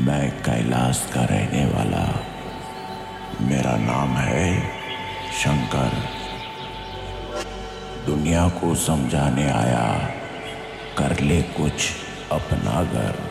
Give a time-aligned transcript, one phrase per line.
[0.00, 2.24] मैं कैलाश का रहने वाला।
[3.40, 4.60] मेरा नाम है
[5.32, 5.90] शंकर।
[8.06, 10.10] दुनिया को समझाने आया,
[10.98, 11.90] कर ले कुछ
[12.32, 13.29] अपना घर।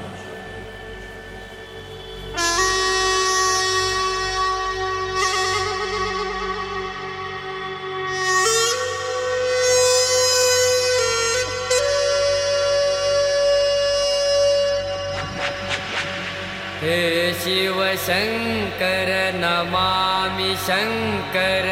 [16.89, 19.09] हे शिव शङ्कर
[19.41, 21.67] नमामि शङ्कर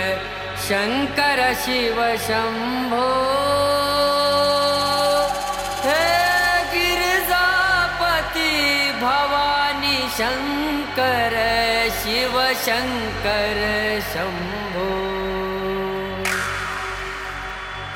[0.66, 3.08] शङ्कर शिव शम्भो।
[5.86, 6.04] हे
[6.74, 8.52] गिरिजापति
[9.02, 11.36] भवानी शङ्कर
[12.02, 12.36] शिव
[12.68, 13.60] शङ्कर
[14.14, 14.92] शम्भो।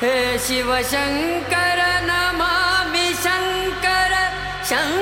[0.01, 4.13] हे शिव शङ्कर नमामि शङ्कर
[4.71, 5.00] शङ्कर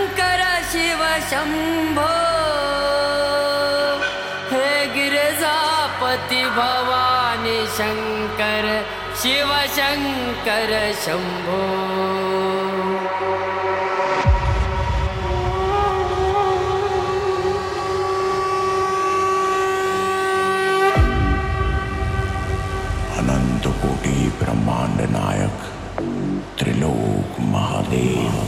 [1.29, 2.05] शम्भो
[4.51, 8.65] हे गिरिजापति भवानी शंकर
[9.21, 10.71] शिव शंकर
[11.03, 11.59] शम्भो
[23.19, 25.67] अनंत कोटि ब्रह्मांड नायक
[26.59, 28.38] Trilok Mahadev.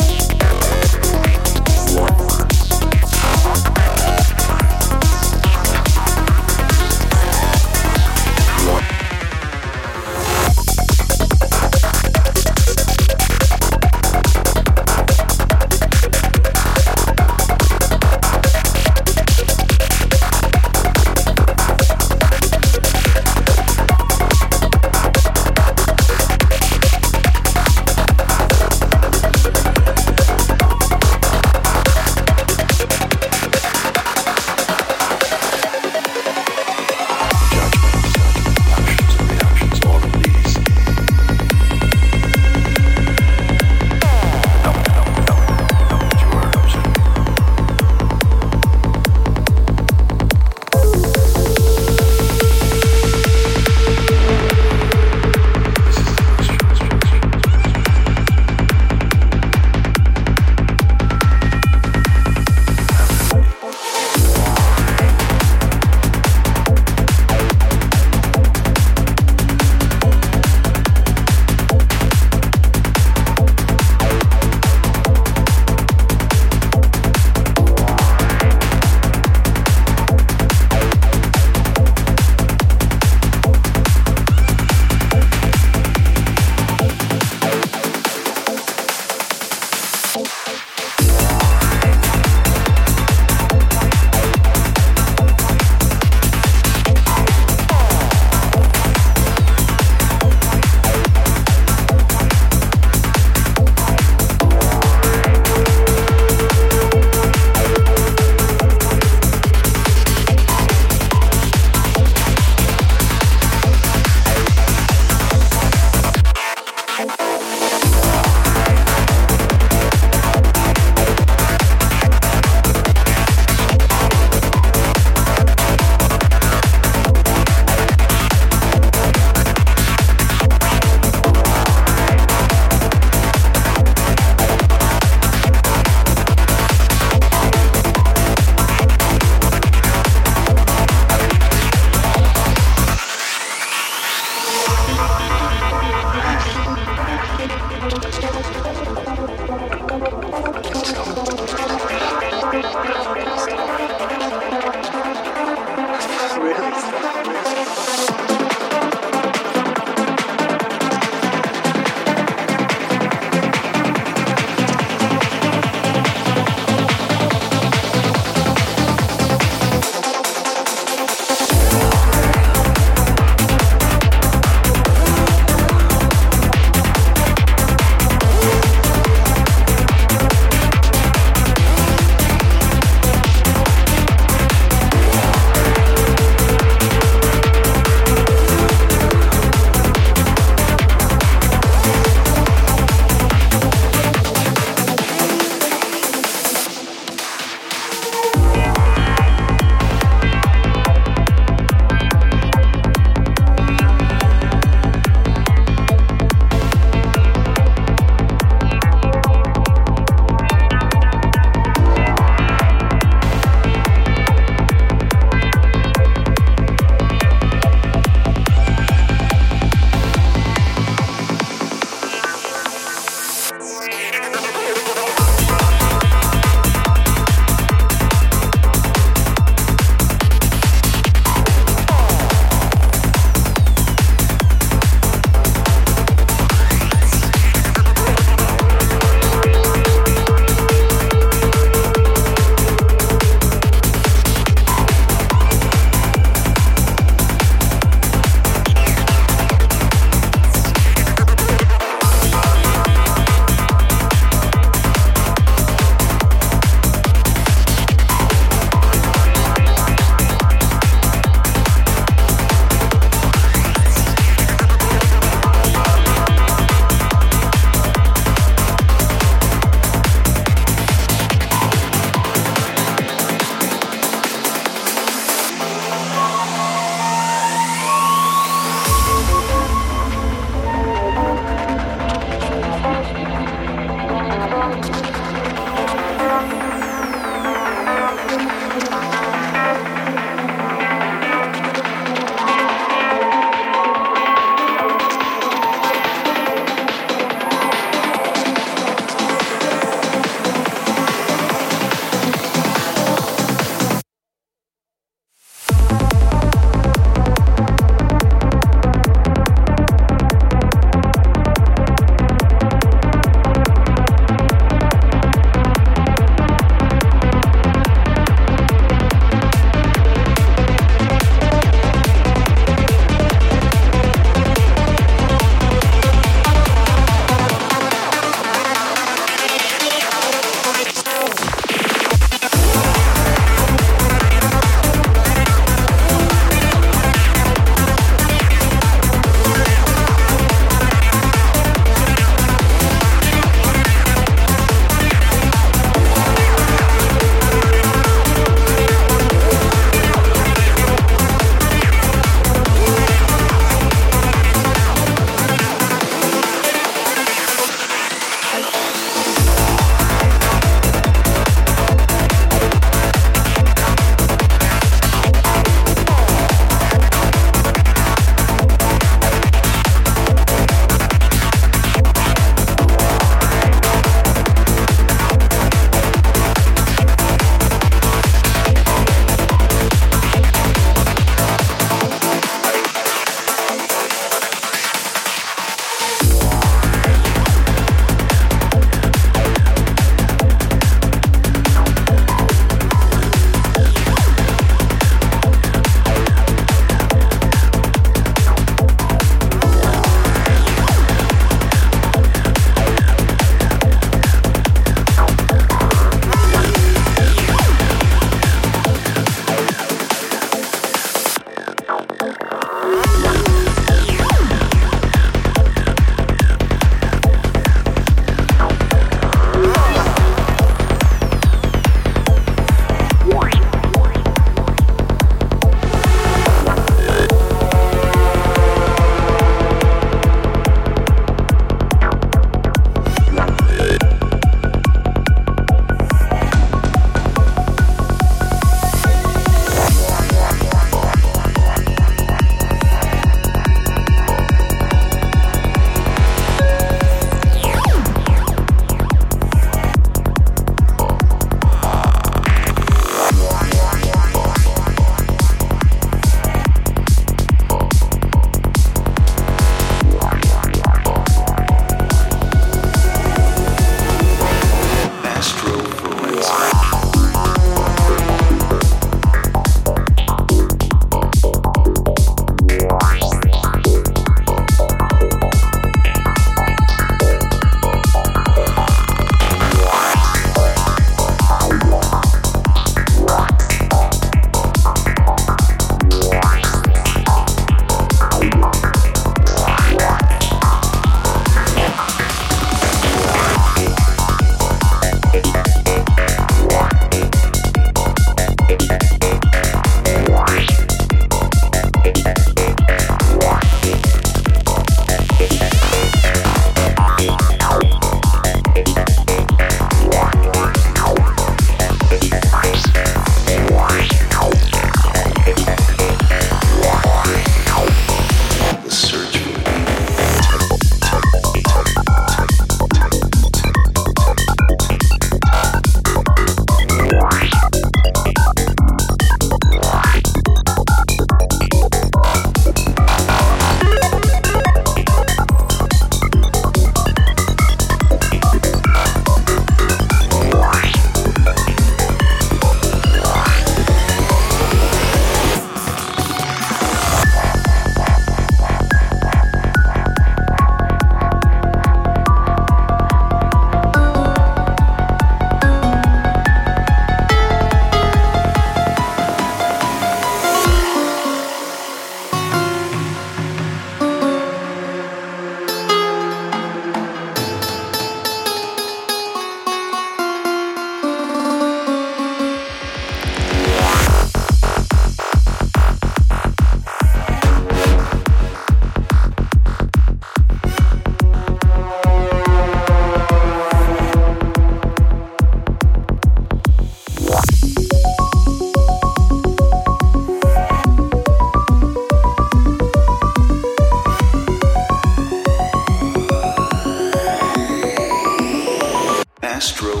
[599.71, 600.00] Astro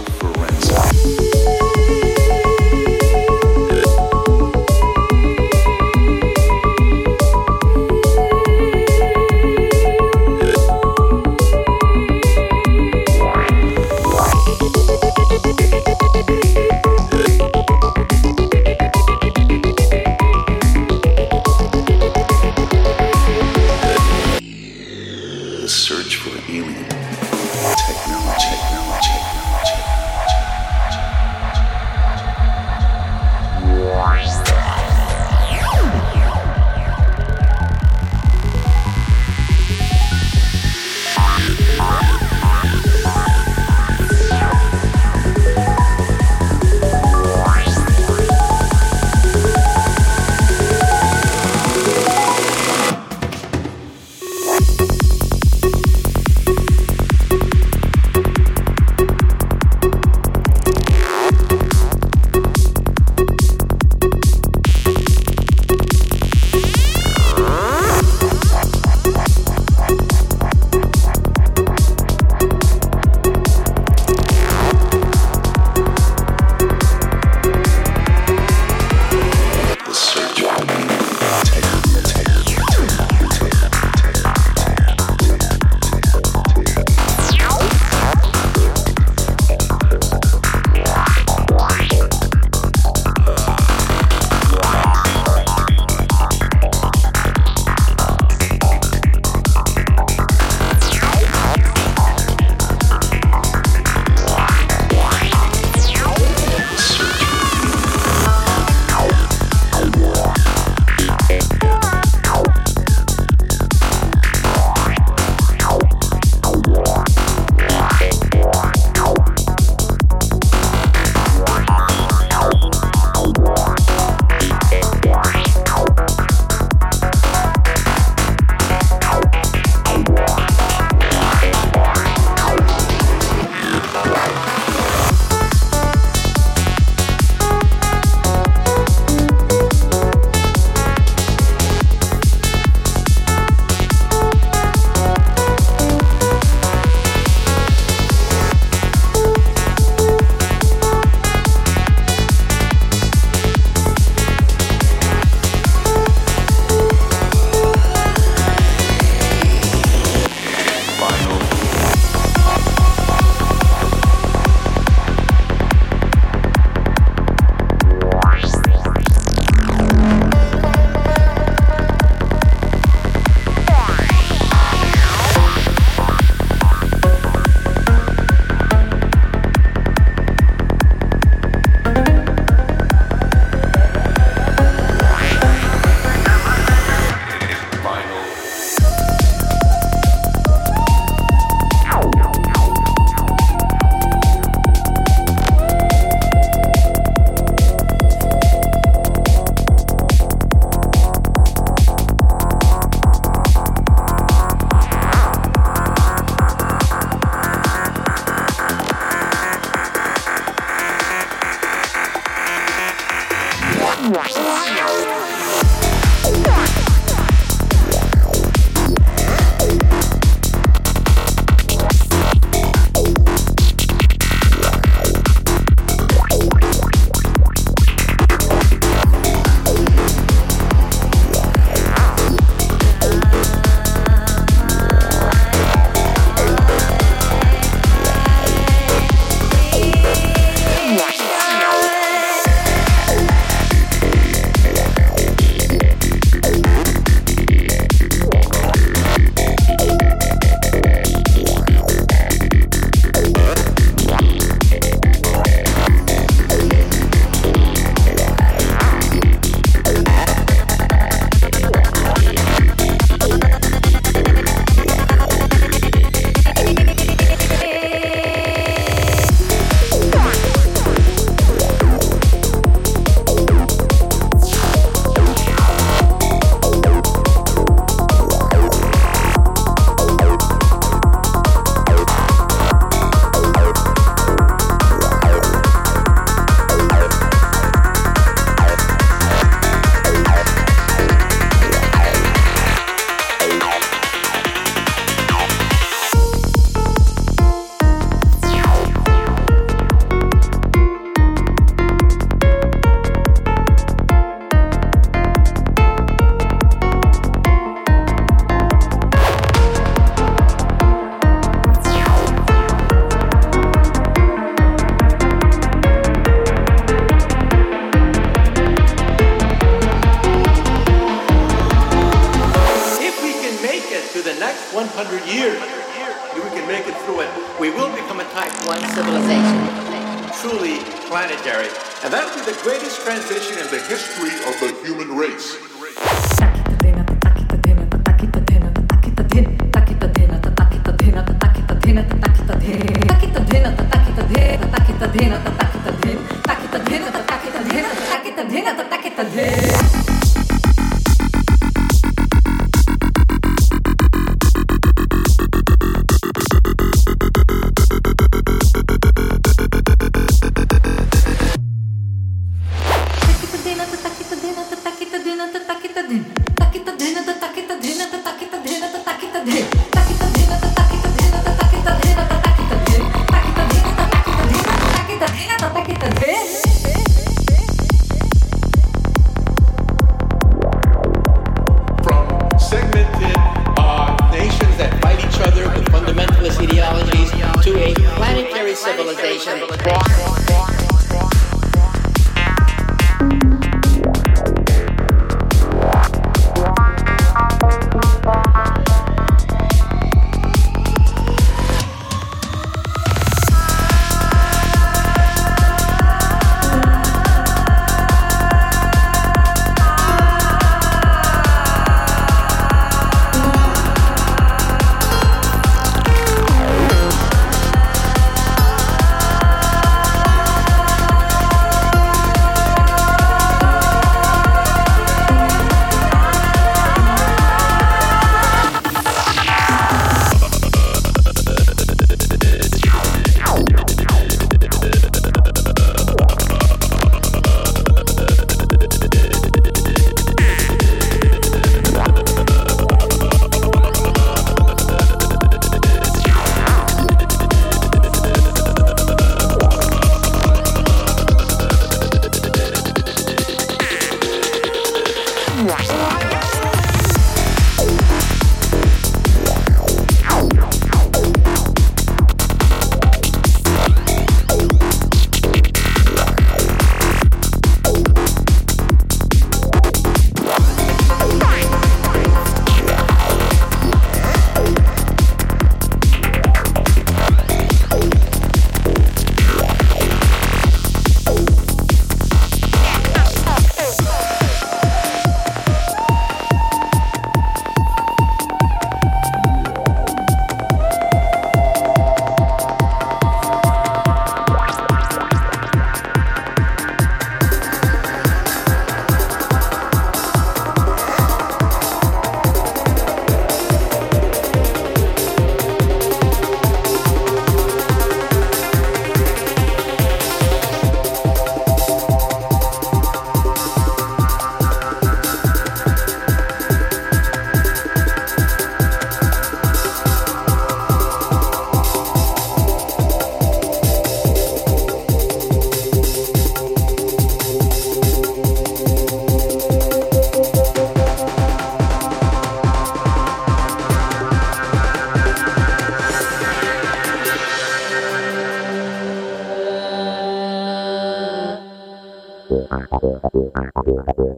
[346.01, 349.23] din, taki to din, to taki to din, to taki to din, to taki to
[349.33, 350.10] din.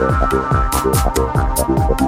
[0.00, 1.34] I'm not going to do it.
[1.34, 2.07] I'm not going to do it.